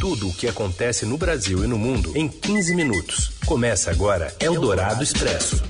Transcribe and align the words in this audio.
Tudo 0.00 0.28
o 0.28 0.32
que 0.32 0.46
acontece 0.46 1.04
no 1.04 1.18
Brasil 1.18 1.64
e 1.64 1.66
no 1.66 1.76
mundo 1.76 2.16
em 2.16 2.28
15 2.28 2.72
minutos. 2.72 3.32
Começa 3.44 3.90
agora 3.90 4.32
Eldorado 4.38 5.02
Expresso. 5.02 5.60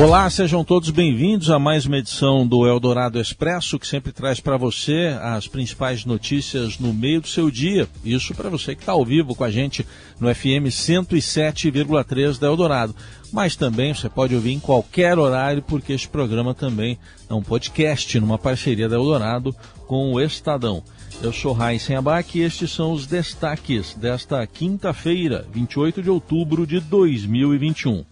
Olá, 0.00 0.30
sejam 0.30 0.62
todos 0.62 0.88
bem-vindos 0.90 1.50
a 1.50 1.58
mais 1.58 1.84
uma 1.84 1.98
edição 1.98 2.46
do 2.46 2.64
Eldorado 2.68 3.20
Expresso, 3.20 3.76
que 3.76 3.88
sempre 3.88 4.12
traz 4.12 4.38
para 4.38 4.56
você 4.56 5.18
as 5.20 5.48
principais 5.48 6.04
notícias 6.04 6.78
no 6.78 6.94
meio 6.94 7.20
do 7.20 7.26
seu 7.26 7.50
dia. 7.50 7.88
Isso 8.04 8.32
para 8.36 8.48
você 8.48 8.76
que 8.76 8.82
está 8.82 8.92
ao 8.92 9.04
vivo 9.04 9.34
com 9.34 9.42
a 9.42 9.50
gente 9.50 9.84
no 10.20 10.32
FM 10.32 10.70
107,3 10.70 12.38
da 12.38 12.46
Eldorado. 12.46 12.94
Mas 13.32 13.56
também 13.56 13.92
você 13.92 14.08
pode 14.08 14.32
ouvir 14.32 14.52
em 14.52 14.60
qualquer 14.60 15.18
horário, 15.18 15.60
porque 15.60 15.92
este 15.92 16.08
programa 16.08 16.54
também 16.54 16.96
é 17.28 17.34
um 17.34 17.42
podcast 17.42 18.20
numa 18.20 18.38
parceria 18.38 18.88
da 18.88 18.94
Eldorado 18.94 19.52
com 19.88 20.12
o 20.12 20.20
Estadão. 20.20 20.84
Eu 21.22 21.34
sou 21.34 21.52
Raíssen 21.52 21.96
Abac 21.96 22.38
e 22.38 22.42
estes 22.42 22.70
são 22.70 22.92
os 22.92 23.06
destaques 23.06 23.92
desta 23.92 24.46
quinta-feira, 24.46 25.46
28 25.52 26.02
de 26.02 26.08
outubro 26.08 26.66
de 26.66 26.80
2021. 26.80 28.06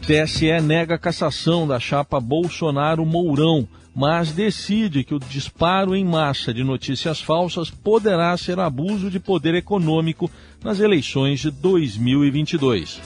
TSE 0.00 0.58
nega 0.62 0.94
a 0.94 0.98
cassação 0.98 1.68
da 1.68 1.78
chapa 1.78 2.18
Bolsonaro-Mourão, 2.18 3.68
mas 3.94 4.32
decide 4.32 5.04
que 5.04 5.14
o 5.14 5.18
disparo 5.18 5.94
em 5.94 6.02
massa 6.02 6.52
de 6.54 6.64
notícias 6.64 7.20
falsas 7.20 7.68
poderá 7.68 8.34
ser 8.38 8.58
abuso 8.58 9.10
de 9.10 9.20
poder 9.20 9.54
econômico 9.54 10.30
nas 10.64 10.80
eleições 10.80 11.40
de 11.40 11.50
2022. 11.50 13.02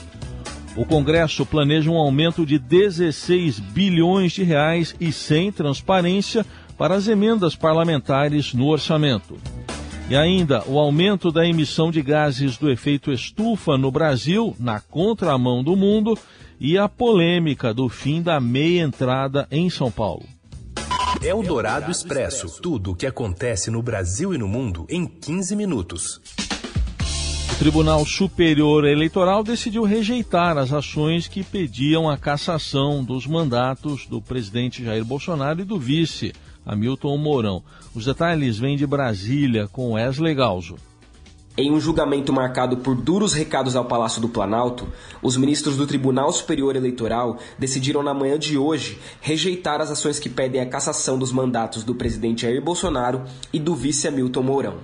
O 0.77 0.85
Congresso 0.85 1.45
planeja 1.45 1.91
um 1.91 1.97
aumento 1.97 2.45
de 2.45 2.57
16 2.57 3.59
bilhões 3.59 4.31
de 4.31 4.43
reais 4.43 4.95
e 4.97 5.11
sem 5.11 5.51
transparência 5.51 6.45
para 6.79 6.95
as 6.95 7.09
emendas 7.09 7.57
parlamentares 7.57 8.53
no 8.53 8.67
orçamento. 8.67 9.37
E 10.09 10.15
ainda 10.15 10.63
o 10.65 10.79
aumento 10.79 11.29
da 11.29 11.45
emissão 11.45 11.91
de 11.91 12.01
gases 12.01 12.57
do 12.57 12.71
efeito 12.71 13.11
estufa 13.11 13.77
no 13.77 13.91
Brasil, 13.91 14.55
na 14.57 14.79
contramão 14.79 15.61
do 15.61 15.75
mundo, 15.75 16.17
e 16.57 16.77
a 16.77 16.87
polêmica 16.87 17.73
do 17.73 17.89
fim 17.89 18.21
da 18.21 18.39
meia 18.39 18.81
entrada 18.81 19.45
em 19.51 19.69
São 19.69 19.91
Paulo. 19.91 20.23
É 21.21 21.35
o 21.35 21.43
Dourado 21.43 21.91
Expresso. 21.91 22.61
Tudo 22.61 22.91
o 22.91 22.95
que 22.95 23.05
acontece 23.05 23.69
no 23.69 23.83
Brasil 23.83 24.33
e 24.33 24.37
no 24.37 24.47
mundo 24.47 24.85
em 24.89 25.05
15 25.05 25.57
minutos. 25.57 26.21
O 27.51 27.55
Tribunal 27.59 28.05
Superior 28.05 28.85
Eleitoral 28.85 29.43
decidiu 29.43 29.83
rejeitar 29.83 30.57
as 30.57 30.71
ações 30.71 31.27
que 31.27 31.43
pediam 31.43 32.09
a 32.09 32.17
cassação 32.17 33.03
dos 33.03 33.27
mandatos 33.27 34.05
do 34.05 34.21
presidente 34.21 34.81
Jair 34.81 35.03
Bolsonaro 35.03 35.59
e 35.59 35.65
do 35.65 35.77
vice 35.77 36.33
Hamilton 36.65 37.17
Mourão. 37.17 37.63
Os 37.95 38.05
detalhes 38.05 38.57
vêm 38.57 38.77
de 38.77 38.85
Brasília 38.85 39.67
com 39.67 39.93
Wesley 39.93 40.35
Galzo. 40.35 40.75
Em 41.57 41.71
um 41.71 41.79
julgamento 41.79 42.31
marcado 42.31 42.77
por 42.77 42.95
duros 42.95 43.33
recados 43.33 43.75
ao 43.75 43.83
Palácio 43.83 44.21
do 44.21 44.29
Planalto, 44.29 44.87
os 45.21 45.35
ministros 45.35 45.75
do 45.75 45.85
Tribunal 45.85 46.31
Superior 46.31 46.73
Eleitoral 46.75 47.37
decidiram 47.57 48.01
na 48.01 48.13
manhã 48.13 48.39
de 48.39 48.57
hoje 48.57 48.97
rejeitar 49.19 49.81
as 49.81 49.91
ações 49.91 50.19
que 50.19 50.29
pedem 50.29 50.61
a 50.61 50.65
cassação 50.65 51.19
dos 51.19 51.33
mandatos 51.33 51.83
do 51.83 51.93
presidente 51.93 52.43
Jair 52.43 52.61
Bolsonaro 52.61 53.23
e 53.51 53.59
do 53.59 53.75
vice 53.75 54.07
Hamilton 54.07 54.41
Mourão. 54.41 54.77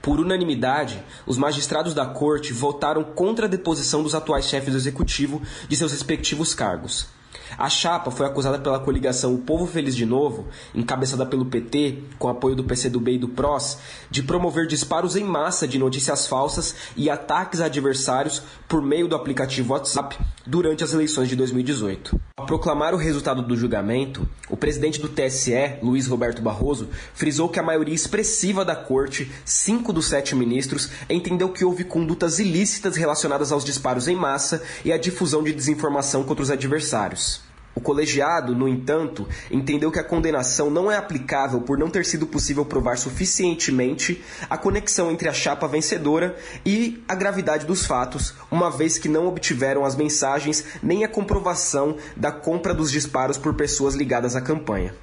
Por 0.00 0.18
unanimidade, 0.18 1.02
os 1.26 1.36
magistrados 1.36 1.92
da 1.92 2.06
corte 2.06 2.52
votaram 2.52 3.04
contra 3.04 3.44
a 3.44 3.48
deposição 3.48 4.02
dos 4.02 4.14
atuais 4.14 4.46
chefes 4.46 4.72
do 4.72 4.78
executivo 4.78 5.42
de 5.68 5.76
seus 5.76 5.92
respectivos 5.92 6.54
cargos. 6.54 7.08
A 7.58 7.68
chapa 7.68 8.10
foi 8.10 8.26
acusada 8.26 8.58
pela 8.58 8.78
coligação 8.78 9.34
O 9.34 9.38
Povo 9.38 9.66
Feliz 9.66 9.94
de 9.94 10.04
Novo, 10.04 10.46
encabeçada 10.74 11.24
pelo 11.24 11.46
PT, 11.46 12.02
com 12.18 12.28
apoio 12.28 12.54
do 12.54 12.64
PCdoB 12.64 13.12
e 13.12 13.18
do 13.18 13.28
PROS, 13.28 13.78
de 14.10 14.22
promover 14.22 14.66
disparos 14.66 15.16
em 15.16 15.24
massa 15.24 15.66
de 15.66 15.78
notícias 15.78 16.26
falsas 16.26 16.74
e 16.96 17.08
ataques 17.08 17.60
a 17.60 17.66
adversários 17.66 18.42
por 18.68 18.82
meio 18.82 19.08
do 19.08 19.16
aplicativo 19.16 19.72
WhatsApp 19.72 20.18
durante 20.46 20.84
as 20.84 20.92
eleições 20.92 21.28
de 21.28 21.36
2018. 21.36 22.20
Ao 22.36 22.46
proclamar 22.46 22.94
o 22.94 22.98
resultado 22.98 23.42
do 23.42 23.56
julgamento, 23.56 24.28
o 24.48 24.56
presidente 24.56 25.00
do 25.00 25.08
TSE, 25.08 25.78
Luiz 25.82 26.06
Roberto 26.06 26.42
Barroso, 26.42 26.88
frisou 27.14 27.48
que 27.48 27.58
a 27.58 27.62
maioria 27.62 27.94
expressiva 27.94 28.64
da 28.64 28.76
corte, 28.76 29.30
cinco 29.44 29.92
dos 29.92 30.06
sete 30.06 30.34
ministros, 30.34 30.90
entendeu 31.08 31.48
que 31.48 31.64
houve 31.64 31.84
condutas 31.84 32.38
ilícitas 32.38 32.94
relacionadas 32.96 33.52
aos 33.52 33.64
disparos 33.64 34.06
em 34.06 34.14
massa 34.14 34.62
e 34.84 34.92
à 34.92 34.98
difusão 34.98 35.42
de 35.42 35.52
desinformação 35.52 36.22
contra 36.24 36.42
os 36.42 36.50
adversários. 36.50 37.35
O 37.76 37.80
colegiado, 37.80 38.54
no 38.54 38.66
entanto, 38.66 39.28
entendeu 39.50 39.92
que 39.92 39.98
a 39.98 40.04
condenação 40.04 40.70
não 40.70 40.90
é 40.90 40.96
aplicável 40.96 41.60
por 41.60 41.76
não 41.76 41.90
ter 41.90 42.06
sido 42.06 42.26
possível 42.26 42.64
provar 42.64 42.96
suficientemente 42.96 44.24
a 44.48 44.56
conexão 44.56 45.10
entre 45.10 45.28
a 45.28 45.32
chapa 45.32 45.68
vencedora 45.68 46.34
e 46.64 47.04
a 47.06 47.14
gravidade 47.14 47.66
dos 47.66 47.84
fatos, 47.84 48.34
uma 48.50 48.70
vez 48.70 48.96
que 48.96 49.10
não 49.10 49.28
obtiveram 49.28 49.84
as 49.84 49.94
mensagens 49.94 50.64
nem 50.82 51.04
a 51.04 51.08
comprovação 51.08 51.98
da 52.16 52.32
compra 52.32 52.72
dos 52.72 52.90
disparos 52.90 53.36
por 53.36 53.52
pessoas 53.52 53.94
ligadas 53.94 54.34
à 54.34 54.40
campanha. 54.40 54.94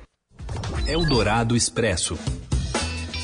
Eldorado 0.88 1.56
Expresso. 1.56 2.17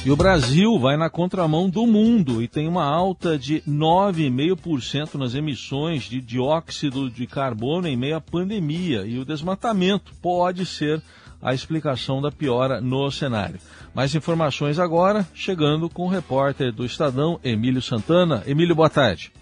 E 0.05 0.11
o 0.11 0.15
Brasil 0.15 0.79
vai 0.79 0.95
na 0.95 1.09
contramão 1.09 1.69
do 1.69 1.85
mundo 1.85 2.41
e 2.41 2.47
tem 2.47 2.69
uma 2.69 2.85
alta 2.85 3.37
de 3.37 3.61
9,5% 3.67 5.15
nas 5.15 5.35
emissões 5.35 6.03
de 6.03 6.21
dióxido 6.21 7.09
de 7.09 7.27
carbono 7.27 7.85
em 7.85 7.97
meio 7.97 8.15
à 8.15 8.21
pandemia. 8.21 9.05
E 9.05 9.19
o 9.19 9.25
desmatamento 9.25 10.13
pode 10.21 10.65
ser 10.65 11.01
a 11.41 11.53
explicação 11.53 12.21
da 12.21 12.31
piora 12.31 12.79
no 12.79 13.11
cenário. 13.11 13.59
Mais 13.93 14.15
informações 14.15 14.79
agora, 14.79 15.27
chegando 15.33 15.89
com 15.89 16.05
o 16.05 16.09
repórter 16.09 16.71
do 16.71 16.85
Estadão, 16.85 17.37
Emílio 17.43 17.81
Santana. 17.81 18.41
Emílio, 18.47 18.75
boa 18.75 18.89
tarde. 18.89 19.33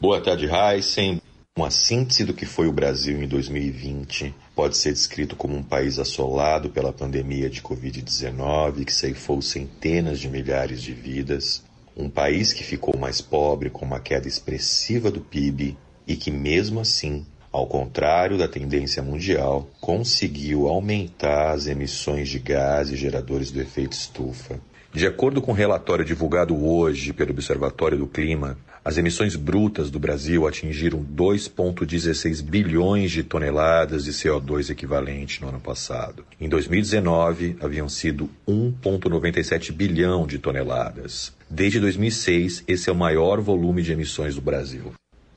Boa 0.00 0.20
tarde, 0.20 0.46
Heisen. 0.46 1.20
Uma 1.58 1.70
síntese 1.70 2.22
do 2.22 2.34
que 2.34 2.44
foi 2.44 2.68
o 2.68 2.72
Brasil 2.72 3.22
em 3.22 3.26
2020 3.26 4.34
pode 4.54 4.76
ser 4.76 4.92
descrito 4.92 5.34
como 5.34 5.56
um 5.56 5.62
país 5.62 5.98
assolado 5.98 6.68
pela 6.68 6.92
pandemia 6.92 7.48
de 7.48 7.62
Covid-19 7.62 8.84
que 8.84 8.92
ceifou 8.92 9.40
centenas 9.40 10.20
de 10.20 10.28
milhares 10.28 10.82
de 10.82 10.92
vidas, 10.92 11.64
um 11.96 12.10
país 12.10 12.52
que 12.52 12.62
ficou 12.62 12.98
mais 12.98 13.22
pobre 13.22 13.70
com 13.70 13.86
uma 13.86 13.98
queda 13.98 14.28
expressiva 14.28 15.10
do 15.10 15.22
PIB 15.22 15.78
e 16.06 16.14
que, 16.14 16.30
mesmo 16.30 16.78
assim, 16.78 17.24
ao 17.50 17.66
contrário 17.66 18.36
da 18.36 18.46
tendência 18.46 19.02
mundial, 19.02 19.66
conseguiu 19.80 20.68
aumentar 20.68 21.52
as 21.52 21.66
emissões 21.66 22.28
de 22.28 22.38
gases 22.38 22.98
geradores 22.98 23.50
do 23.50 23.62
efeito 23.62 23.94
estufa. 23.94 24.60
De 24.92 25.06
acordo 25.06 25.40
com 25.40 25.52
o 25.52 25.54
um 25.54 25.56
relatório 25.56 26.04
divulgado 26.04 26.54
hoje 26.54 27.14
pelo 27.14 27.30
Observatório 27.30 27.96
do 27.96 28.06
Clima, 28.06 28.58
as 28.86 28.96
emissões 28.96 29.34
brutas 29.34 29.90
do 29.90 29.98
Brasil 29.98 30.46
atingiram 30.46 31.04
2,16 31.04 32.40
bilhões 32.40 33.10
de 33.10 33.24
toneladas 33.24 34.04
de 34.04 34.12
CO2 34.12 34.70
equivalente 34.70 35.42
no 35.42 35.48
ano 35.48 35.58
passado. 35.58 36.24
Em 36.40 36.48
2019, 36.48 37.56
haviam 37.60 37.88
sido 37.88 38.30
1,97 38.48 39.72
bilhão 39.72 40.24
de 40.24 40.38
toneladas. 40.38 41.34
Desde 41.50 41.80
2006, 41.80 42.62
esse 42.68 42.88
é 42.88 42.92
o 42.92 42.94
maior 42.94 43.40
volume 43.40 43.82
de 43.82 43.90
emissões 43.90 44.36
do 44.36 44.40
Brasil. 44.40 44.92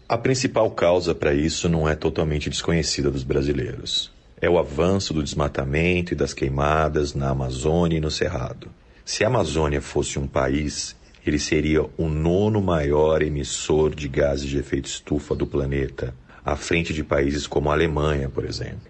A 0.07 0.15
principal 0.15 0.69
causa 0.69 1.15
para 1.15 1.33
isso 1.33 1.67
não 1.67 1.89
é 1.89 1.95
totalmente 1.95 2.51
desconhecida 2.51 3.09
dos 3.09 3.23
brasileiros. 3.23 4.11
É 4.39 4.47
o 4.47 4.59
avanço 4.59 5.11
do 5.11 5.23
desmatamento 5.23 6.13
e 6.13 6.15
das 6.15 6.35
queimadas 6.35 7.15
na 7.15 7.31
Amazônia 7.31 7.97
e 7.97 8.01
no 8.01 8.11
Cerrado. 8.11 8.69
Se 9.03 9.23
a 9.23 9.27
Amazônia 9.27 9.81
fosse 9.81 10.19
um 10.19 10.27
país, 10.27 10.95
ele 11.29 11.39
seria 11.39 11.83
o 11.97 12.09
nono 12.09 12.61
maior 12.61 13.21
emissor 13.21 13.93
de 13.93 14.07
gases 14.07 14.49
de 14.49 14.57
efeito 14.57 14.87
estufa 14.87 15.35
do 15.35 15.45
planeta, 15.45 16.13
à 16.43 16.55
frente 16.55 16.93
de 16.93 17.03
países 17.03 17.45
como 17.45 17.69
a 17.69 17.73
Alemanha, 17.73 18.29
por 18.29 18.43
exemplo. 18.43 18.81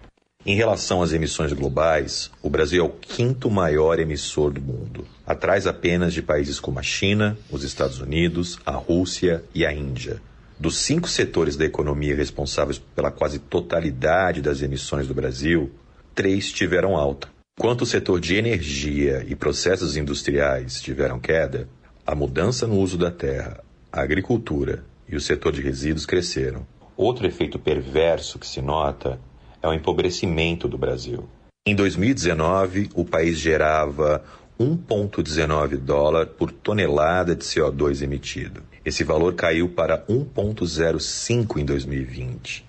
Em 0.44 0.56
relação 0.56 1.02
às 1.02 1.12
emissões 1.12 1.52
globais, 1.52 2.30
o 2.42 2.48
Brasil 2.48 2.82
é 2.82 2.86
o 2.86 2.90
quinto 2.90 3.50
maior 3.50 4.00
emissor 4.00 4.50
do 4.50 4.60
mundo, 4.60 5.06
atrás 5.26 5.66
apenas 5.66 6.14
de 6.14 6.22
países 6.22 6.58
como 6.58 6.78
a 6.78 6.82
China, 6.82 7.36
os 7.50 7.62
Estados 7.62 8.00
Unidos, 8.00 8.58
a 8.64 8.72
Rússia 8.72 9.44
e 9.54 9.66
a 9.66 9.72
Índia. 9.72 10.22
Dos 10.58 10.78
cinco 10.78 11.08
setores 11.08 11.56
da 11.56 11.66
economia 11.66 12.16
responsáveis 12.16 12.78
pela 12.78 13.10
quase 13.10 13.38
totalidade 13.38 14.40
das 14.40 14.62
emissões 14.62 15.06
do 15.06 15.14
Brasil, 15.14 15.70
três 16.14 16.50
tiveram 16.50 16.96
alta. 16.96 17.28
Enquanto 17.58 17.82
o 17.82 17.86
setor 17.86 18.18
de 18.18 18.36
energia 18.36 19.22
e 19.28 19.36
processos 19.36 19.94
industriais 19.94 20.80
tiveram 20.80 21.20
queda, 21.20 21.68
a 22.06 22.14
mudança 22.14 22.66
no 22.66 22.78
uso 22.78 22.96
da 22.98 23.10
terra, 23.10 23.62
a 23.92 24.00
agricultura 24.02 24.84
e 25.08 25.16
o 25.16 25.20
setor 25.20 25.52
de 25.52 25.60
resíduos 25.60 26.06
cresceram. 26.06 26.66
Outro 26.96 27.26
efeito 27.26 27.58
perverso 27.58 28.38
que 28.38 28.46
se 28.46 28.60
nota 28.60 29.18
é 29.62 29.68
o 29.68 29.72
empobrecimento 29.72 30.68
do 30.68 30.78
Brasil. 30.78 31.28
Em 31.66 31.74
2019, 31.74 32.90
o 32.94 33.04
país 33.04 33.38
gerava 33.38 34.24
1,19 34.58 35.76
dólar 35.76 36.26
por 36.26 36.50
tonelada 36.50 37.34
de 37.34 37.44
CO2 37.44 38.02
emitido. 38.02 38.62
Esse 38.84 39.04
valor 39.04 39.34
caiu 39.34 39.68
para 39.68 40.04
1,05 40.06 41.58
em 41.58 41.64
2020. 41.64 42.64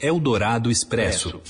Eldorado 0.00 0.70
Expresso. 0.70 1.40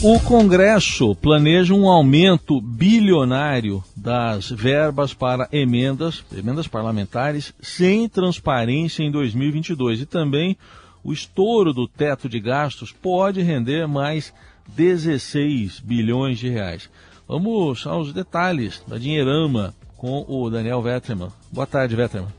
O 0.00 0.20
Congresso 0.20 1.12
planeja 1.16 1.74
um 1.74 1.88
aumento 1.88 2.60
bilionário 2.60 3.82
das 3.96 4.48
verbas 4.48 5.12
para 5.12 5.48
emendas, 5.50 6.24
emendas 6.32 6.68
parlamentares, 6.68 7.52
sem 7.60 8.08
transparência 8.08 9.02
em 9.02 9.10
2022. 9.10 10.02
E 10.02 10.06
também 10.06 10.56
o 11.02 11.12
estouro 11.12 11.72
do 11.72 11.88
teto 11.88 12.28
de 12.28 12.38
gastos 12.38 12.92
pode 12.92 13.42
render 13.42 13.88
mais 13.88 14.32
16 14.68 15.80
bilhões 15.80 16.38
de 16.38 16.48
reais. 16.48 16.88
Vamos 17.26 17.84
aos 17.84 18.12
detalhes 18.12 18.80
da 18.86 18.98
Dinheirama 18.98 19.74
com 19.96 20.24
o 20.28 20.48
Daniel 20.48 20.80
Vetterman. 20.80 21.32
Boa 21.50 21.66
tarde, 21.66 21.96
Vetterman. 21.96 22.30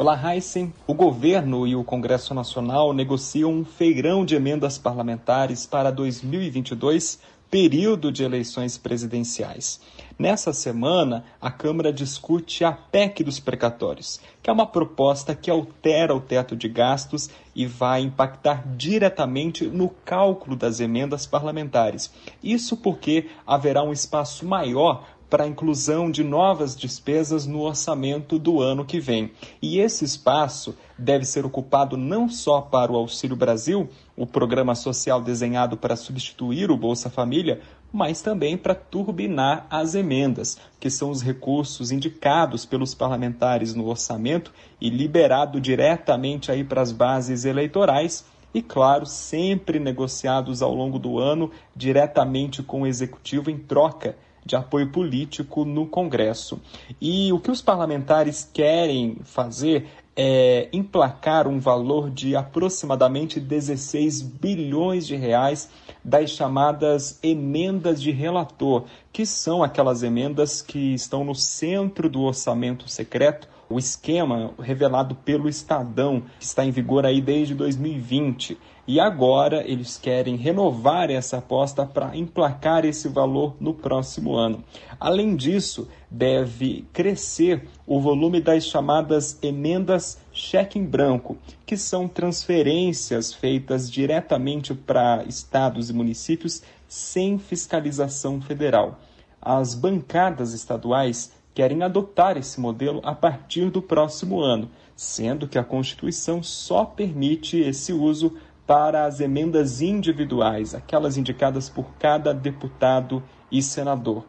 Olá, 0.00 0.16
Heisen. 0.32 0.72
O 0.86 0.94
governo 0.94 1.66
e 1.66 1.74
o 1.74 1.82
Congresso 1.82 2.32
Nacional 2.32 2.92
negociam 2.92 3.52
um 3.52 3.64
feirão 3.64 4.24
de 4.24 4.36
emendas 4.36 4.78
parlamentares 4.78 5.66
para 5.66 5.90
2022, 5.90 7.18
período 7.50 8.12
de 8.12 8.22
eleições 8.22 8.78
presidenciais. 8.78 9.80
Nessa 10.16 10.52
semana, 10.52 11.24
a 11.40 11.50
Câmara 11.50 11.92
discute 11.92 12.64
a 12.64 12.70
PEC 12.70 13.24
dos 13.24 13.40
precatórios, 13.40 14.20
que 14.40 14.48
é 14.48 14.52
uma 14.52 14.68
proposta 14.68 15.34
que 15.34 15.50
altera 15.50 16.14
o 16.14 16.20
teto 16.20 16.54
de 16.54 16.68
gastos 16.68 17.28
e 17.52 17.66
vai 17.66 18.02
impactar 18.02 18.62
diretamente 18.76 19.66
no 19.66 19.88
cálculo 19.88 20.54
das 20.54 20.78
emendas 20.78 21.26
parlamentares. 21.26 22.12
Isso 22.40 22.76
porque 22.76 23.26
haverá 23.44 23.82
um 23.82 23.92
espaço 23.92 24.46
maior 24.46 25.17
para 25.28 25.44
a 25.44 25.48
inclusão 25.48 26.10
de 26.10 26.24
novas 26.24 26.74
despesas 26.74 27.46
no 27.46 27.60
orçamento 27.60 28.38
do 28.38 28.60
ano 28.60 28.84
que 28.84 28.98
vem. 28.98 29.30
E 29.60 29.78
esse 29.78 30.04
espaço 30.04 30.74
deve 30.96 31.24
ser 31.24 31.44
ocupado 31.44 31.96
não 31.96 32.28
só 32.28 32.60
para 32.60 32.90
o 32.90 32.96
Auxílio 32.96 33.36
Brasil, 33.36 33.88
o 34.16 34.26
programa 34.26 34.74
social 34.74 35.20
desenhado 35.20 35.76
para 35.76 35.96
substituir 35.96 36.70
o 36.70 36.76
Bolsa 36.76 37.10
Família, 37.10 37.60
mas 37.92 38.20
também 38.20 38.56
para 38.56 38.74
turbinar 38.74 39.66
as 39.70 39.94
emendas, 39.94 40.58
que 40.78 40.90
são 40.90 41.10
os 41.10 41.22
recursos 41.22 41.90
indicados 41.90 42.66
pelos 42.66 42.94
parlamentares 42.94 43.74
no 43.74 43.86
orçamento 43.86 44.52
e 44.80 44.90
liberado 44.90 45.60
diretamente 45.60 46.50
aí 46.50 46.64
para 46.64 46.82
as 46.82 46.92
bases 46.92 47.44
eleitorais 47.44 48.24
e, 48.52 48.62
claro, 48.62 49.06
sempre 49.06 49.78
negociados 49.78 50.62
ao 50.62 50.74
longo 50.74 50.98
do 50.98 51.18
ano 51.18 51.50
diretamente 51.76 52.62
com 52.62 52.82
o 52.82 52.86
executivo 52.86 53.50
em 53.50 53.58
troca 53.58 54.16
de 54.48 54.56
apoio 54.56 54.90
político 54.90 55.64
no 55.64 55.86
Congresso. 55.86 56.60
E 57.00 57.30
o 57.32 57.38
que 57.38 57.50
os 57.50 57.60
parlamentares 57.60 58.48
querem 58.52 59.18
fazer 59.22 59.86
é 60.20 60.68
emplacar 60.72 61.46
um 61.46 61.60
valor 61.60 62.10
de 62.10 62.34
aproximadamente 62.34 63.38
16 63.38 64.20
bilhões 64.20 65.06
de 65.06 65.14
reais 65.14 65.70
das 66.04 66.30
chamadas 66.30 67.20
emendas 67.22 68.02
de 68.02 68.10
relator, 68.10 68.86
que 69.12 69.24
são 69.24 69.62
aquelas 69.62 70.02
emendas 70.02 70.60
que 70.60 70.92
estão 70.92 71.22
no 71.22 71.36
centro 71.36 72.10
do 72.10 72.22
orçamento 72.22 72.88
secreto 72.90 73.48
o 73.70 73.78
esquema 73.78 74.52
revelado 74.58 75.14
pelo 75.14 75.48
Estadão, 75.48 76.22
que 76.38 76.44
está 76.44 76.64
em 76.64 76.70
vigor 76.70 77.04
aí 77.04 77.20
desde 77.20 77.54
2020. 77.54 78.58
E 78.86 78.98
agora 78.98 79.62
eles 79.70 79.98
querem 79.98 80.34
renovar 80.34 81.10
essa 81.10 81.36
aposta 81.36 81.84
para 81.84 82.16
emplacar 82.16 82.86
esse 82.86 83.08
valor 83.08 83.54
no 83.60 83.74
próximo 83.74 84.34
ano. 84.34 84.64
Além 84.98 85.36
disso, 85.36 85.86
deve 86.10 86.86
crescer 86.92 87.68
o 87.86 88.00
volume 88.00 88.40
das 88.40 88.64
chamadas 88.64 89.38
emendas 89.42 90.18
cheque 90.32 90.78
em 90.78 90.84
branco, 90.84 91.36
que 91.66 91.76
são 91.76 92.08
transferências 92.08 93.32
feitas 93.32 93.90
diretamente 93.90 94.74
para 94.74 95.24
estados 95.24 95.90
e 95.90 95.92
municípios 95.92 96.62
sem 96.86 97.38
fiscalização 97.38 98.40
federal. 98.40 98.98
As 99.40 99.74
bancadas 99.74 100.52
estaduais 100.52 101.32
querem 101.54 101.82
adotar 101.82 102.36
esse 102.36 102.60
modelo 102.60 103.00
a 103.04 103.14
partir 103.14 103.70
do 103.70 103.82
próximo 103.82 104.40
ano, 104.40 104.70
sendo 104.96 105.48
que 105.48 105.58
a 105.58 105.64
Constituição 105.64 106.42
só 106.42 106.84
permite 106.84 107.58
esse 107.58 107.92
uso 107.92 108.36
para 108.66 109.04
as 109.04 109.20
emendas 109.20 109.80
individuais, 109.80 110.74
aquelas 110.74 111.16
indicadas 111.16 111.68
por 111.68 111.86
cada 111.98 112.32
deputado 112.32 113.22
e 113.50 113.62
senador. 113.62 114.24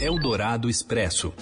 Eldorado 0.00 0.68
Expresso. 0.68 1.32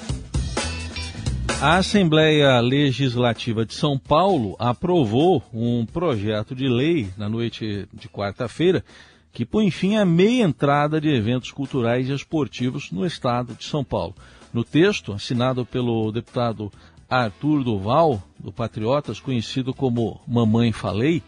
A 1.61 1.79
Assembleia 1.79 2.61
Legislativa 2.61 3.67
de 3.67 3.75
São 3.75 3.99
Paulo 3.99 4.55
aprovou 4.61 5.43
um 5.53 5.85
projeto 5.85 6.55
de 6.55 6.69
lei 6.69 7.09
na 7.17 7.29
noite 7.29 7.89
de 7.93 8.09
quarta-feira 8.09 8.85
que 9.33 9.45
põe 9.45 9.71
fim 9.71 9.97
à 9.97 10.05
meia 10.05 10.45
entrada 10.45 11.01
de 11.01 11.09
eventos 11.09 11.51
culturais 11.51 12.09
e 12.09 12.13
esportivos 12.13 12.93
no 12.93 13.05
estado 13.05 13.55
de 13.55 13.65
São 13.65 13.83
Paulo. 13.83 14.15
No 14.53 14.63
texto, 14.63 15.13
assinado 15.13 15.67
pelo 15.67 16.13
deputado 16.13 16.71
Arthur 17.11 17.65
Duval, 17.65 18.23
do 18.39 18.53
Patriotas, 18.53 19.19
conhecido 19.19 19.75
como 19.75 20.21
Mamãe 20.29 20.71
Falei, 20.71 21.23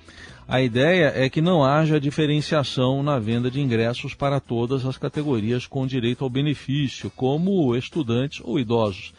a 0.49 0.61
ideia 0.61 1.13
é 1.17 1.29
que 1.29 1.41
não 1.41 1.65
haja 1.65 1.99
diferenciação 1.99 3.03
na 3.03 3.19
venda 3.19 3.51
de 3.51 3.61
ingressos 3.61 4.15
para 4.15 4.39
todas 4.39 4.87
as 4.87 4.97
categorias 4.97 5.67
com 5.67 5.85
direito 5.87 6.23
ao 6.23 6.31
benefício, 6.31 7.11
como 7.17 7.75
estudantes 7.75 8.41
ou 8.45 8.59
idosos. 8.59 9.13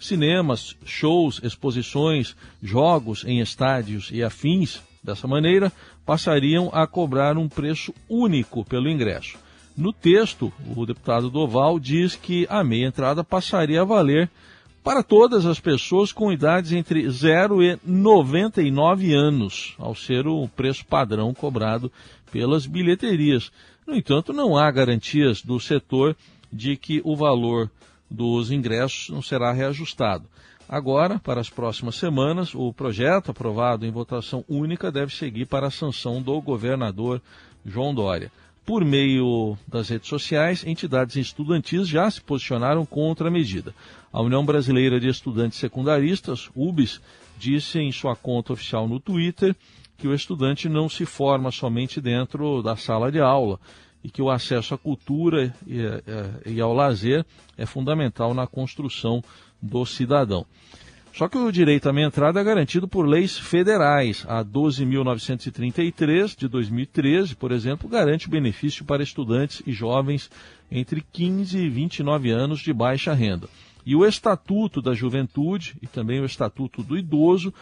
Cinemas, 0.00 0.76
shows, 0.84 1.40
exposições, 1.44 2.34
jogos 2.60 3.24
em 3.24 3.38
estádios 3.38 4.10
e 4.12 4.24
afins, 4.24 4.82
dessa 5.04 5.28
maneira, 5.28 5.70
passariam 6.04 6.68
a 6.72 6.84
cobrar 6.84 7.38
um 7.38 7.48
preço 7.48 7.94
único 8.08 8.64
pelo 8.64 8.88
ingresso. 8.88 9.38
No 9.76 9.92
texto, 9.92 10.52
o 10.76 10.84
deputado 10.84 11.30
Doval 11.30 11.78
diz 11.78 12.16
que 12.16 12.44
a 12.50 12.64
meia 12.64 12.88
entrada 12.88 13.22
passaria 13.22 13.82
a 13.82 13.84
valer 13.84 14.28
para 14.82 15.02
todas 15.02 15.46
as 15.46 15.60
pessoas 15.60 16.10
com 16.10 16.32
idades 16.32 16.72
entre 16.72 17.08
0 17.08 17.62
e 17.62 17.78
99 17.84 19.14
anos, 19.14 19.74
ao 19.78 19.94
ser 19.94 20.26
o 20.26 20.48
preço 20.48 20.84
padrão 20.84 21.32
cobrado 21.32 21.90
pelas 22.32 22.66
bilheterias. 22.66 23.52
No 23.86 23.94
entanto, 23.94 24.32
não 24.32 24.56
há 24.56 24.70
garantias 24.70 25.42
do 25.42 25.60
setor 25.60 26.16
de 26.52 26.76
que 26.76 27.00
o 27.04 27.14
valor 27.14 27.70
dos 28.10 28.50
ingressos 28.50 29.08
não 29.08 29.22
será 29.22 29.52
reajustado. 29.52 30.26
Agora, 30.68 31.18
para 31.18 31.40
as 31.40 31.50
próximas 31.50 31.96
semanas, 31.96 32.54
o 32.54 32.72
projeto, 32.72 33.30
aprovado 33.30 33.84
em 33.84 33.90
votação 33.90 34.44
única, 34.48 34.90
deve 34.90 35.14
seguir 35.14 35.46
para 35.46 35.66
a 35.66 35.70
sanção 35.70 36.20
do 36.20 36.40
governador 36.40 37.20
João 37.64 37.94
Dória. 37.94 38.32
Por 38.64 38.84
meio 38.84 39.58
das 39.66 39.88
redes 39.88 40.08
sociais, 40.08 40.64
entidades 40.64 41.16
estudantis 41.16 41.88
já 41.88 42.08
se 42.08 42.20
posicionaram 42.20 42.86
contra 42.86 43.28
a 43.28 43.30
medida. 43.30 43.74
A 44.12 44.22
União 44.22 44.44
Brasileira 44.44 45.00
de 45.00 45.08
Estudantes 45.08 45.58
Secundaristas, 45.58 46.48
UBS, 46.54 47.00
disse 47.36 47.80
em 47.80 47.90
sua 47.90 48.14
conta 48.14 48.52
oficial 48.52 48.86
no 48.86 49.00
Twitter 49.00 49.56
que 49.98 50.06
o 50.06 50.14
estudante 50.14 50.68
não 50.68 50.88
se 50.88 51.04
forma 51.04 51.50
somente 51.50 52.00
dentro 52.00 52.62
da 52.62 52.76
sala 52.76 53.10
de 53.10 53.20
aula 53.20 53.58
e 54.02 54.08
que 54.08 54.22
o 54.22 54.30
acesso 54.30 54.74
à 54.74 54.78
cultura 54.78 55.54
e, 55.66 56.52
e 56.54 56.60
ao 56.60 56.72
lazer 56.72 57.24
é 57.56 57.66
fundamental 57.66 58.32
na 58.32 58.46
construção 58.46 59.22
do 59.60 59.84
cidadão. 59.84 60.46
Só 61.12 61.28
que 61.28 61.36
o 61.36 61.52
direito 61.52 61.88
à 61.88 61.92
meia 61.92 62.06
entrada 62.06 62.40
é 62.40 62.44
garantido 62.44 62.88
por 62.88 63.06
leis 63.06 63.38
federais. 63.38 64.24
A 64.26 64.42
12.933 64.42 66.36
de 66.36 66.48
2013, 66.48 67.36
por 67.36 67.52
exemplo, 67.52 67.88
garante 67.88 68.28
o 68.28 68.30
benefício 68.30 68.82
para 68.84 69.02
estudantes 69.02 69.62
e 69.66 69.72
jovens 69.72 70.30
entre 70.70 71.04
15 71.12 71.58
e 71.58 71.68
29 71.68 72.30
anos 72.30 72.60
de 72.60 72.72
baixa 72.72 73.12
renda. 73.12 73.46
E 73.84 73.94
o 73.94 74.06
Estatuto 74.06 74.80
da 74.80 74.94
Juventude 74.94 75.76
e 75.82 75.86
também 75.86 76.20
o 76.20 76.24
Estatuto 76.24 76.82
do 76.82 76.96
Idoso 76.96 77.52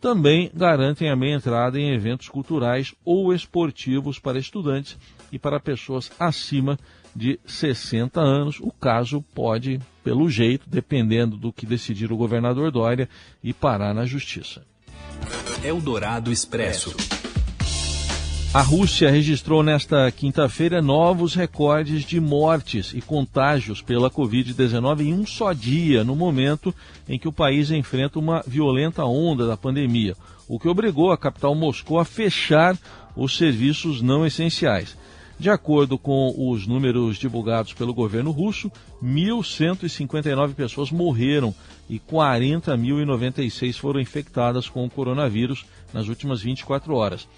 também 0.00 0.50
garantem 0.54 1.10
a 1.10 1.16
meia 1.16 1.34
entrada 1.34 1.78
em 1.78 1.92
eventos 1.92 2.28
culturais 2.28 2.94
ou 3.04 3.34
esportivos 3.34 4.18
para 4.18 4.38
estudantes 4.38 4.96
e 5.32 5.38
para 5.38 5.60
pessoas 5.60 6.10
acima 6.18 6.78
de 7.14 7.38
60 7.44 8.20
anos. 8.20 8.60
O 8.60 8.70
caso 8.70 9.22
pode, 9.34 9.80
pelo 10.04 10.28
jeito, 10.30 10.68
dependendo 10.68 11.36
do 11.36 11.52
que 11.52 11.66
decidir 11.66 12.12
o 12.12 12.16
governador 12.16 12.70
Dória, 12.70 13.08
e 13.42 13.52
parar 13.52 13.92
na 13.92 14.04
justiça. 14.04 14.64
Eldorado 15.64 16.30
Expresso. 16.30 16.94
A 18.52 18.62
Rússia 18.62 19.10
registrou 19.10 19.62
nesta 19.62 20.10
quinta-feira 20.10 20.80
novos 20.80 21.34
recordes 21.34 22.02
de 22.02 22.18
mortes 22.18 22.94
e 22.94 23.02
contágios 23.02 23.82
pela 23.82 24.10
Covid-19 24.10 25.00
em 25.00 25.12
um 25.12 25.26
só 25.26 25.52
dia, 25.52 26.02
no 26.02 26.16
momento 26.16 26.74
em 27.06 27.18
que 27.18 27.28
o 27.28 27.32
país 27.32 27.70
enfrenta 27.70 28.18
uma 28.18 28.42
violenta 28.46 29.04
onda 29.04 29.46
da 29.46 29.54
pandemia, 29.54 30.16
o 30.48 30.58
que 30.58 30.66
obrigou 30.66 31.12
a 31.12 31.18
capital 31.18 31.54
Moscou 31.54 31.98
a 31.98 32.06
fechar 32.06 32.74
os 33.14 33.36
serviços 33.36 34.00
não 34.00 34.24
essenciais. 34.24 34.96
De 35.38 35.50
acordo 35.50 35.98
com 35.98 36.34
os 36.50 36.66
números 36.66 37.18
divulgados 37.18 37.74
pelo 37.74 37.92
governo 37.92 38.30
russo, 38.30 38.72
1.159 39.04 40.54
pessoas 40.54 40.90
morreram 40.90 41.54
e 41.88 42.00
40.096 42.00 43.74
foram 43.74 44.00
infectadas 44.00 44.70
com 44.70 44.86
o 44.86 44.90
coronavírus 44.90 45.66
nas 45.92 46.08
últimas 46.08 46.40
24 46.40 46.94
horas. 46.94 47.28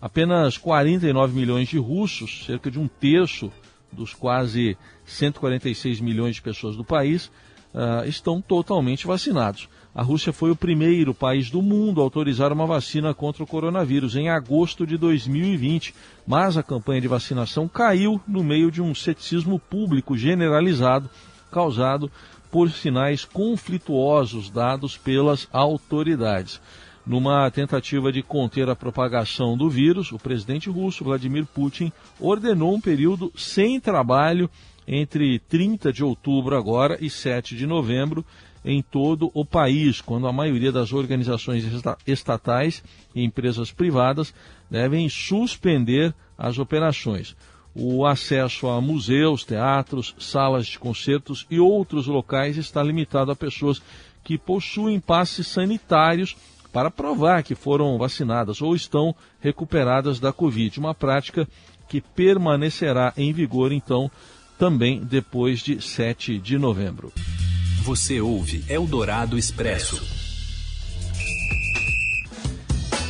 Apenas 0.00 0.56
49 0.56 1.34
milhões 1.34 1.68
de 1.68 1.78
russos, 1.78 2.44
cerca 2.46 2.70
de 2.70 2.78
um 2.78 2.86
terço 2.86 3.50
dos 3.90 4.14
quase 4.14 4.76
146 5.04 6.00
milhões 6.00 6.36
de 6.36 6.42
pessoas 6.42 6.76
do 6.76 6.84
país, 6.84 7.30
uh, 7.74 8.06
estão 8.06 8.40
totalmente 8.40 9.06
vacinados. 9.06 9.68
A 9.94 10.02
Rússia 10.02 10.32
foi 10.32 10.50
o 10.50 10.56
primeiro 10.56 11.12
país 11.12 11.50
do 11.50 11.60
mundo 11.60 12.00
a 12.00 12.04
autorizar 12.04 12.52
uma 12.52 12.66
vacina 12.66 13.12
contra 13.12 13.42
o 13.42 13.46
coronavírus 13.46 14.14
em 14.14 14.28
agosto 14.28 14.86
de 14.86 14.96
2020, 14.96 15.94
mas 16.26 16.56
a 16.56 16.62
campanha 16.62 17.00
de 17.00 17.08
vacinação 17.08 17.66
caiu 17.66 18.20
no 18.28 18.44
meio 18.44 18.70
de 18.70 18.80
um 18.80 18.94
ceticismo 18.94 19.58
público 19.58 20.16
generalizado 20.16 21.10
causado 21.50 22.10
por 22.50 22.70
sinais 22.70 23.24
conflituosos 23.24 24.50
dados 24.50 24.96
pelas 24.96 25.48
autoridades. 25.52 26.60
Numa 27.08 27.50
tentativa 27.50 28.12
de 28.12 28.22
conter 28.22 28.68
a 28.68 28.76
propagação 28.76 29.56
do 29.56 29.70
vírus, 29.70 30.12
o 30.12 30.18
presidente 30.18 30.68
russo 30.68 31.02
Vladimir 31.02 31.46
Putin 31.46 31.90
ordenou 32.20 32.74
um 32.74 32.80
período 32.82 33.32
sem 33.34 33.80
trabalho 33.80 34.50
entre 34.86 35.38
30 35.38 35.90
de 35.90 36.04
outubro 36.04 36.54
agora 36.54 36.98
e 37.00 37.08
7 37.08 37.56
de 37.56 37.66
novembro 37.66 38.22
em 38.62 38.82
todo 38.82 39.30
o 39.32 39.42
país, 39.42 40.02
quando 40.02 40.26
a 40.28 40.32
maioria 40.34 40.70
das 40.70 40.92
organizações 40.92 41.64
estatais 42.06 42.84
e 43.14 43.24
empresas 43.24 43.72
privadas 43.72 44.34
devem 44.70 45.08
suspender 45.08 46.14
as 46.36 46.58
operações. 46.58 47.34
O 47.74 48.04
acesso 48.04 48.68
a 48.68 48.82
museus, 48.82 49.44
teatros, 49.44 50.14
salas 50.18 50.66
de 50.66 50.78
concertos 50.78 51.46
e 51.50 51.58
outros 51.58 52.06
locais 52.06 52.58
está 52.58 52.82
limitado 52.82 53.32
a 53.32 53.36
pessoas 53.36 53.80
que 54.22 54.36
possuem 54.36 55.00
passes 55.00 55.46
sanitários 55.46 56.36
para 56.72 56.90
provar 56.90 57.42
que 57.42 57.54
foram 57.54 57.96
vacinadas 57.98 58.60
ou 58.60 58.74
estão 58.74 59.14
recuperadas 59.40 60.20
da 60.20 60.32
Covid, 60.32 60.78
uma 60.78 60.94
prática 60.94 61.48
que 61.88 62.00
permanecerá 62.00 63.12
em 63.16 63.32
vigor 63.32 63.72
então 63.72 64.10
também 64.58 65.00
depois 65.00 65.60
de 65.60 65.80
7 65.80 66.38
de 66.38 66.58
novembro. 66.58 67.12
Você 67.82 68.20
ouve 68.20 68.64
Eldorado 68.68 69.38
Expresso. 69.38 70.17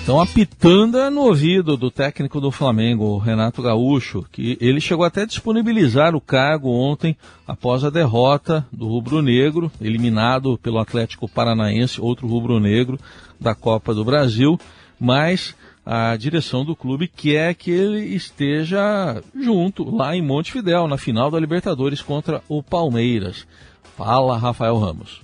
Então 0.09 0.23
a 0.23 1.11
no 1.11 1.21
ouvido 1.21 1.77
do 1.77 1.91
técnico 1.91 2.41
do 2.41 2.51
Flamengo, 2.51 3.19
Renato 3.19 3.61
Gaúcho, 3.61 4.25
que 4.33 4.57
ele 4.59 4.81
chegou 4.81 5.05
até 5.05 5.21
a 5.21 5.27
disponibilizar 5.27 6.17
o 6.17 6.21
cargo 6.21 6.71
ontem 6.71 7.15
após 7.47 7.85
a 7.85 7.91
derrota 7.91 8.67
do 8.73 8.89
rubro-negro, 8.89 9.71
eliminado 9.79 10.57
pelo 10.63 10.79
Atlético 10.79 11.29
Paranaense, 11.29 12.01
outro 12.01 12.27
rubro-negro 12.27 12.99
da 13.39 13.55
Copa 13.55 13.93
do 13.93 14.03
Brasil, 14.03 14.59
mas 14.99 15.55
a 15.85 16.17
direção 16.17 16.65
do 16.65 16.75
clube 16.75 17.07
quer 17.07 17.55
que 17.55 17.71
ele 17.71 18.01
esteja 18.15 19.23
junto 19.39 19.95
lá 19.95 20.17
em 20.17 20.23
Montevidéu, 20.23 20.89
na 20.89 20.97
final 20.97 21.31
da 21.31 21.39
Libertadores 21.39 22.01
contra 22.01 22.43
o 22.49 22.63
Palmeiras. 22.63 23.47
Fala, 23.95 24.39
Rafael 24.39 24.79
Ramos. 24.79 25.21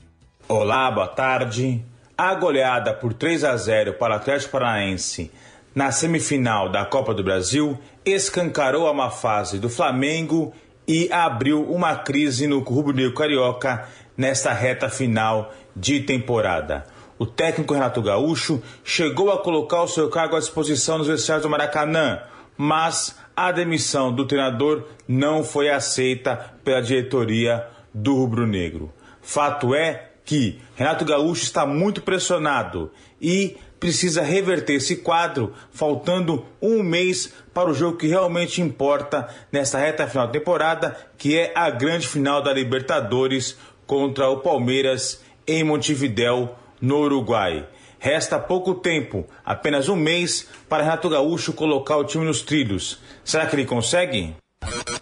Olá, 0.47 0.91
boa 0.91 1.09
tarde. 1.09 1.83
A 2.17 2.33
goleada 2.35 2.95
por 2.95 3.13
3 3.13 3.43
a 3.43 3.57
0 3.57 3.95
para 3.95 4.15
o 4.15 4.17
Atlético 4.17 4.53
Paranaense 4.53 5.33
na 5.75 5.91
semifinal 5.91 6.69
da 6.69 6.85
Copa 6.85 7.13
do 7.13 7.25
Brasil 7.25 7.77
escancarou 8.05 8.87
a 8.87 8.95
má 8.95 9.11
fase 9.11 9.59
do 9.59 9.69
Flamengo 9.69 10.55
e 10.87 11.11
abriu 11.11 11.69
uma 11.69 11.97
crise 11.97 12.47
no 12.47 12.61
rubro-negro 12.61 13.15
carioca 13.15 13.89
nesta 14.17 14.53
reta 14.53 14.89
final 14.89 15.53
de 15.75 16.01
temporada. 16.01 16.87
O 17.19 17.27
técnico 17.27 17.75
Renato 17.75 18.01
Gaúcho 18.01 18.63
chegou 18.85 19.33
a 19.33 19.43
colocar 19.43 19.83
o 19.83 19.89
seu 19.89 20.09
cargo 20.09 20.37
à 20.37 20.39
disposição 20.39 20.99
nos 20.99 21.09
vestiários 21.09 21.43
do 21.43 21.51
Maracanã, 21.51 22.21
mas 22.57 23.19
a 23.35 23.51
demissão 23.51 24.15
do 24.15 24.25
treinador 24.25 24.85
não 25.09 25.43
foi 25.43 25.69
aceita 25.69 26.55
pela 26.63 26.81
diretoria 26.81 27.67
do 27.93 28.15
rubro-negro. 28.15 28.93
Fato 29.21 29.75
é 29.75 30.11
que 30.25 30.59
Renato 30.75 31.05
Gaúcho 31.05 31.43
está 31.43 31.67
muito 31.67 32.01
pressionado 32.03 32.91
e 33.21 33.57
precisa 33.79 34.23
reverter 34.23 34.77
esse 34.77 34.97
quadro, 34.97 35.53
faltando 35.71 36.47
um 36.61 36.83
mês 36.83 37.33
para 37.53 37.69
o 37.69 37.75
jogo 37.75 37.99
que 37.99 38.07
realmente 38.07 38.63
importa 38.63 39.29
nessa 39.53 39.79
reta 39.79 40.07
final 40.07 40.27
da 40.27 40.33
temporada, 40.33 40.97
que 41.19 41.39
é 41.39 41.53
a 41.55 41.69
grande 41.69 42.09
final 42.09 42.43
da 42.43 42.53
Libertadores 42.53 43.59
contra 43.87 44.29
o 44.31 44.39
Palmeiras 44.39 45.23
em 45.47 45.63
Montevidéu, 45.63 46.57
no 46.81 47.01
Uruguai. 47.01 47.67
Resta 47.99 48.39
pouco 48.39 48.75
tempo, 48.75 49.27
apenas 49.45 49.89
um 49.89 49.97
mês, 49.97 50.49
para 50.69 50.83
Renato 50.83 51.09
Gaúcho 51.09 51.53
colocar 51.53 51.97
o 51.97 52.05
time 52.05 52.25
nos 52.25 52.43
trilhos. 52.43 52.99
Será 53.25 53.47
que 53.47 53.57
ele 53.57 53.65
consegue? 53.65 54.35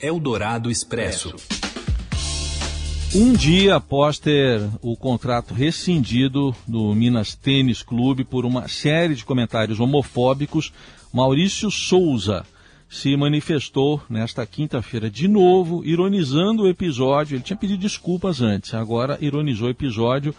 Eldorado 0.00 0.71
Expresso. 0.71 1.35
Um 3.14 3.35
dia 3.35 3.76
após 3.76 4.19
ter 4.19 4.62
o 4.81 4.97
contrato 4.97 5.52
rescindido 5.52 6.57
do 6.66 6.95
Minas 6.95 7.35
Tênis 7.35 7.83
Clube 7.83 8.25
por 8.25 8.47
uma 8.47 8.69
série 8.69 9.14
de 9.14 9.23
comentários 9.23 9.81
homofóbicos, 9.81 10.73
Maurício 11.12 11.71
Souza 11.71 12.47
se 12.88 13.14
manifestou 13.14 14.00
nesta 14.09 14.47
quinta-feira 14.47 15.11
de 15.11 15.28
novo, 15.28 15.85
ironizando 15.85 16.62
o 16.62 16.69
episódio. 16.69 17.37
Ele 17.37 17.42
tinha 17.42 17.57
pedido 17.57 17.83
desculpas 17.83 18.40
antes, 18.40 18.73
agora 18.73 19.19
ironizou 19.21 19.69
o 19.69 19.73
episódio 19.73 20.35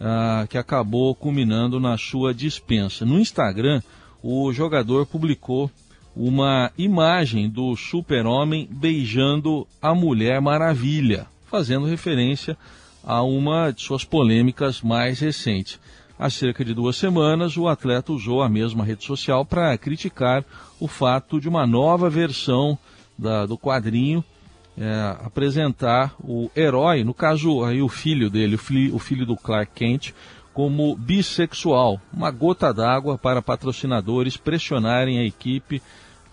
ah, 0.00 0.44
que 0.50 0.58
acabou 0.58 1.14
culminando 1.14 1.78
na 1.78 1.96
sua 1.96 2.34
dispensa. 2.34 3.06
No 3.06 3.20
Instagram, 3.20 3.80
o 4.20 4.52
jogador 4.52 5.06
publicou 5.06 5.70
uma 6.16 6.72
imagem 6.76 7.48
do 7.48 7.76
super-homem 7.76 8.68
beijando 8.68 9.68
a 9.80 9.94
Mulher 9.94 10.40
Maravilha 10.40 11.28
fazendo 11.50 11.86
referência 11.86 12.56
a 13.02 13.22
uma 13.22 13.70
de 13.70 13.82
suas 13.82 14.04
polêmicas 14.04 14.82
mais 14.82 15.20
recentes. 15.20 15.80
Há 16.18 16.28
cerca 16.28 16.64
de 16.64 16.74
duas 16.74 16.96
semanas, 16.96 17.56
o 17.56 17.68
atleta 17.68 18.12
usou 18.12 18.42
a 18.42 18.48
mesma 18.48 18.84
rede 18.84 19.04
social 19.04 19.44
para 19.44 19.76
criticar 19.78 20.44
o 20.80 20.88
fato 20.88 21.40
de 21.40 21.48
uma 21.48 21.66
nova 21.66 22.10
versão 22.10 22.76
da, 23.16 23.46
do 23.46 23.56
quadrinho 23.56 24.24
é, 24.76 25.16
apresentar 25.24 26.14
o 26.20 26.50
herói, 26.54 27.02
no 27.02 27.12
caso 27.12 27.64
aí 27.64 27.82
o 27.82 27.88
filho 27.88 28.30
dele, 28.30 28.56
o 28.56 28.96
o 28.96 28.98
filho 28.98 29.26
do 29.26 29.36
Clark 29.36 29.72
Kent, 29.74 30.12
como 30.54 30.96
bissexual, 30.96 32.00
uma 32.12 32.30
gota 32.30 32.72
d'água 32.72 33.16
para 33.16 33.42
patrocinadores 33.42 34.36
pressionarem 34.36 35.18
a 35.18 35.24
equipe 35.24 35.82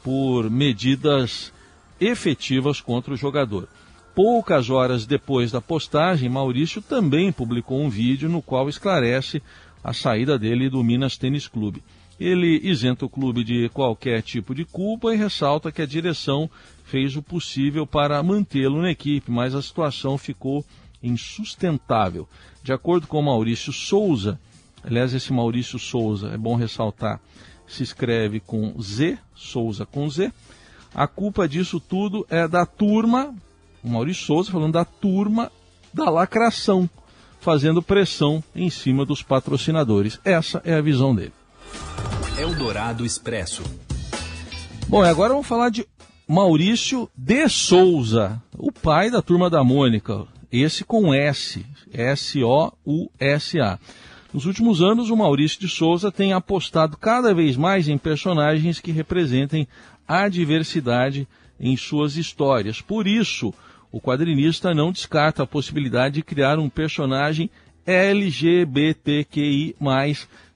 por 0.03 0.49
medidas 0.49 1.51
efetivas 1.99 2.81
contra 2.81 3.13
o 3.13 3.17
jogador. 3.17 3.67
Poucas 4.15 4.69
horas 4.69 5.05
depois 5.05 5.51
da 5.51 5.59
postagem, 5.59 6.29
Maurício 6.29 6.81
também 6.81 7.33
publicou 7.33 7.81
um 7.81 7.89
vídeo 7.89 8.29
no 8.29 8.41
qual 8.41 8.69
esclarece 8.69 9.43
a 9.83 9.91
saída 9.91 10.39
dele 10.39 10.69
do 10.69 10.81
Minas 10.81 11.17
Tênis 11.17 11.49
Clube. 11.49 11.83
Ele 12.17 12.61
isenta 12.63 13.05
o 13.05 13.09
clube 13.09 13.43
de 13.43 13.67
qualquer 13.73 14.21
tipo 14.21 14.55
de 14.55 14.63
culpa 14.63 15.13
e 15.13 15.17
ressalta 15.17 15.69
que 15.69 15.81
a 15.81 15.85
direção 15.85 16.49
fez 16.85 17.17
o 17.17 17.21
possível 17.21 17.85
para 17.85 18.23
mantê-lo 18.23 18.81
na 18.81 18.91
equipe, 18.91 19.29
mas 19.29 19.53
a 19.53 19.61
situação 19.61 20.17
ficou 20.17 20.63
insustentável. 21.03 22.25
De 22.63 22.71
acordo 22.71 23.07
com 23.07 23.21
Maurício 23.21 23.73
Souza, 23.73 24.39
aliás, 24.81 25.13
esse 25.13 25.33
Maurício 25.33 25.77
Souza, 25.77 26.29
é 26.29 26.37
bom 26.37 26.55
ressaltar, 26.55 27.19
se 27.67 27.83
escreve 27.83 28.39
com 28.39 28.81
Z, 28.81 29.17
Souza 29.35 29.85
com 29.85 30.09
Z. 30.09 30.31
A 30.93 31.05
culpa 31.05 31.49
disso 31.49 31.81
tudo 31.81 32.25
é 32.29 32.47
da 32.47 32.65
turma 32.65 33.35
o 33.85 33.89
Maurício 33.89 34.25
Souza 34.25 34.51
falando 34.51 34.73
da 34.73 34.83
turma 34.83 35.51
da 35.93 36.09
lacração, 36.09 36.89
fazendo 37.39 37.83
pressão 37.83 38.43
em 38.55 38.69
cima 38.69 39.05
dos 39.05 39.21
patrocinadores. 39.21 40.19
Essa 40.25 40.59
é 40.65 40.73
a 40.73 40.81
visão 40.81 41.13
dele. 41.13 41.31
Eldorado 42.37 43.05
Expresso. 43.05 43.61
Bom, 44.87 45.05
e 45.05 45.07
agora 45.07 45.33
vamos 45.33 45.47
falar 45.47 45.69
de 45.69 45.87
Maurício 46.27 47.07
de 47.15 47.47
Souza, 47.47 48.41
o 48.57 48.71
pai 48.71 49.11
da 49.11 49.21
turma 49.21 49.49
da 49.49 49.63
Mônica. 49.63 50.25
Esse 50.51 50.83
com 50.83 51.13
S, 51.13 51.63
S-O-U-S-A. 51.93 53.79
Nos 54.33 54.45
últimos 54.45 54.81
anos, 54.81 55.09
o 55.09 55.15
Maurício 55.15 55.59
de 55.59 55.69
Souza 55.69 56.11
tem 56.11 56.33
apostado 56.33 56.97
cada 56.97 57.33
vez 57.33 57.55
mais 57.55 57.87
em 57.87 57.97
personagens 57.97 58.79
que 58.79 58.91
representem 58.91 59.67
a 60.07 60.27
diversidade 60.27 61.27
em 61.59 61.77
suas 61.77 62.17
histórias. 62.17 62.81
Por 62.81 63.07
isso, 63.07 63.53
o 63.95 64.01
quadrinista 64.01 64.73
não 64.73 64.91
descarta 64.91 65.43
a 65.43 65.47
possibilidade 65.47 66.15
de 66.15 66.21
criar 66.21 66.59
um 66.59 66.67
personagem 66.67 67.49
LGBTQI, 67.85 69.73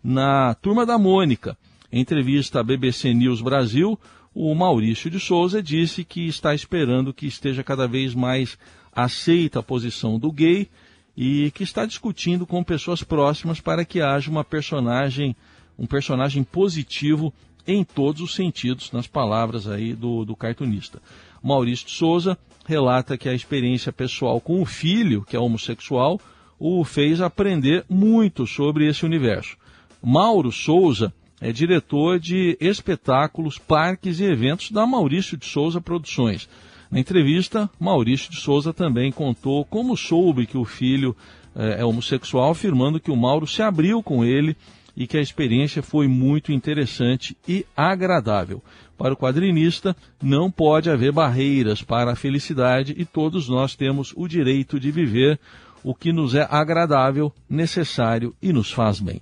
na 0.03 0.53
Turma 0.55 0.85
da 0.85 0.97
Mônica. 0.97 1.57
Em 1.89 2.01
entrevista 2.01 2.59
à 2.59 2.63
BBC 2.63 3.13
News 3.13 3.41
Brasil, 3.41 3.97
o 4.35 4.53
Maurício 4.53 5.09
de 5.09 5.21
Souza 5.21 5.63
disse 5.63 6.03
que 6.03 6.27
está 6.27 6.53
esperando 6.53 7.13
que 7.13 7.27
esteja 7.27 7.63
cada 7.63 7.87
vez 7.87 8.13
mais 8.13 8.57
aceita 8.91 9.59
a 9.59 9.63
posição 9.63 10.19
do 10.19 10.33
gay 10.33 10.67
e 11.15 11.49
que 11.51 11.63
está 11.63 11.85
discutindo 11.85 12.45
com 12.45 12.61
pessoas 12.61 13.03
próximas 13.03 13.61
para 13.61 13.85
que 13.85 14.01
haja 14.01 14.29
uma 14.29 14.43
personagem, 14.43 15.33
um 15.77 15.85
personagem 15.85 16.43
positivo 16.43 17.33
em 17.65 17.85
todos 17.85 18.21
os 18.21 18.35
sentidos, 18.35 18.91
nas 18.91 19.07
palavras 19.07 19.65
aí 19.65 19.93
do, 19.93 20.25
do 20.25 20.35
cartunista. 20.35 21.01
Maurício 21.41 21.87
de 21.87 21.93
Souza 21.93 22.37
relata 22.69 23.17
que 23.17 23.27
a 23.27 23.33
experiência 23.33 23.91
pessoal 23.91 24.39
com 24.39 24.61
o 24.61 24.65
filho, 24.65 25.23
que 25.23 25.35
é 25.35 25.39
homossexual, 25.39 26.21
o 26.59 26.83
fez 26.85 27.19
aprender 27.19 27.83
muito 27.89 28.45
sobre 28.45 28.87
esse 28.87 29.03
universo. 29.03 29.57
Mauro 29.99 30.51
Souza 30.51 31.11
é 31.41 31.51
diretor 31.51 32.19
de 32.19 32.55
espetáculos, 32.61 33.57
parques 33.57 34.19
e 34.19 34.25
eventos 34.25 34.69
da 34.69 34.85
Maurício 34.85 35.35
de 35.35 35.47
Souza 35.47 35.81
Produções. 35.81 36.47
Na 36.91 36.99
entrevista, 36.99 37.67
Maurício 37.79 38.29
de 38.29 38.37
Souza 38.37 38.71
também 38.71 39.11
contou 39.11 39.65
como 39.65 39.97
soube 39.97 40.45
que 40.45 40.57
o 40.57 40.63
filho 40.63 41.15
é, 41.55 41.81
é 41.81 41.85
homossexual, 41.85 42.51
afirmando 42.51 42.99
que 42.99 43.09
o 43.09 43.17
Mauro 43.17 43.47
se 43.47 43.63
abriu 43.63 44.03
com 44.03 44.23
ele 44.23 44.55
e 44.95 45.07
que 45.07 45.17
a 45.17 45.21
experiência 45.21 45.81
foi 45.81 46.07
muito 46.07 46.51
interessante 46.51 47.35
e 47.47 47.65
agradável. 47.75 48.61
Para 48.99 49.13
o 49.13 49.17
quadrinista, 49.17 49.95
não 50.21 50.51
pode 50.51 50.89
haver 50.89 51.13
barreiras 51.13 51.81
para 51.81 52.11
a 52.11 52.15
felicidade 52.17 52.93
e 52.97 53.05
todos 53.05 53.47
nós 53.47 53.73
temos 53.73 54.13
o 54.13 54.27
direito 54.27 54.77
de 54.77 54.91
viver 54.91 55.39
o 55.81 55.95
que 55.95 56.11
nos 56.11 56.35
é 56.35 56.45
agradável, 56.51 57.33
necessário 57.49 58.35
e 58.41 58.51
nos 58.51 58.69
faz 58.69 58.99
bem. 58.99 59.21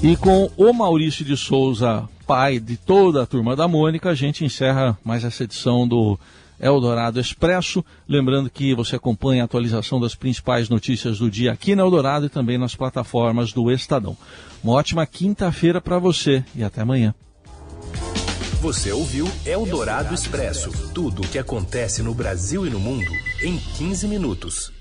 E 0.00 0.16
com 0.16 0.48
o 0.56 0.72
Maurício 0.72 1.24
de 1.24 1.36
Souza, 1.36 2.08
pai 2.24 2.60
de 2.60 2.76
toda 2.76 3.24
a 3.24 3.26
turma 3.26 3.56
da 3.56 3.66
Mônica, 3.66 4.10
a 4.10 4.14
gente 4.14 4.44
encerra 4.44 4.96
mais 5.04 5.24
essa 5.24 5.42
edição 5.42 5.88
do 5.88 6.16
Eldorado 6.60 7.20
Expresso. 7.20 7.84
Lembrando 8.08 8.50
que 8.50 8.74
você 8.74 8.96
acompanha 8.96 9.42
a 9.42 9.44
atualização 9.44 10.00
das 10.00 10.14
principais 10.14 10.68
notícias 10.68 11.18
do 11.18 11.30
dia 11.30 11.52
aqui 11.52 11.74
na 11.74 11.82
Eldorado 11.82 12.26
e 12.26 12.30
também 12.30 12.58
nas 12.58 12.74
plataformas 12.74 13.52
do 13.52 13.70
Estadão. 13.70 14.16
Uma 14.62 14.74
ótima 14.74 15.06
quinta-feira 15.06 15.80
para 15.80 15.98
você 15.98 16.44
e 16.54 16.64
até 16.64 16.80
amanhã. 16.80 17.14
Você 18.60 18.90
ouviu 18.90 19.30
Eldorado 19.44 20.14
Expresso 20.14 20.70
tudo 20.92 21.22
o 21.22 21.28
que 21.28 21.38
acontece 21.38 22.02
no 22.02 22.14
Brasil 22.14 22.66
e 22.66 22.70
no 22.70 22.80
mundo 22.80 23.10
em 23.42 23.58
15 23.58 24.08
minutos. 24.08 24.75